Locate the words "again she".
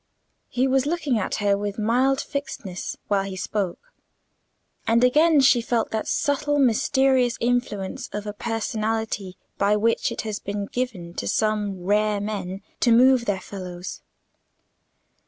5.03-5.61